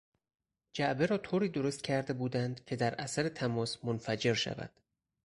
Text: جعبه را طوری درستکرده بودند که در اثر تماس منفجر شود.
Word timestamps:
جعبه 0.73 1.05
را 1.05 1.17
طوری 1.17 1.49
درستکرده 1.49 2.13
بودند 2.13 2.65
که 2.65 2.75
در 2.75 2.95
اثر 2.95 3.29
تماس 3.29 3.85
منفجر 3.85 4.33
شود. 4.33 4.71